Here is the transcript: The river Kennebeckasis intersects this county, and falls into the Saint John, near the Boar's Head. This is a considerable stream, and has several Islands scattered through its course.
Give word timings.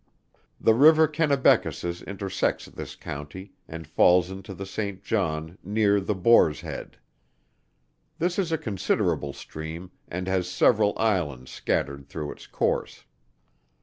The 0.59 0.73
river 0.73 1.07
Kennebeckasis 1.07 2.01
intersects 2.07 2.65
this 2.65 2.95
county, 2.95 3.51
and 3.67 3.85
falls 3.85 4.31
into 4.31 4.55
the 4.55 4.65
Saint 4.65 5.03
John, 5.03 5.59
near 5.63 5.99
the 6.01 6.15
Boar's 6.15 6.61
Head. 6.61 6.97
This 8.17 8.39
is 8.39 8.51
a 8.51 8.57
considerable 8.57 9.31
stream, 9.33 9.91
and 10.07 10.25
has 10.27 10.49
several 10.49 10.97
Islands 10.97 11.51
scattered 11.51 12.07
through 12.07 12.31
its 12.31 12.47
course. 12.47 13.03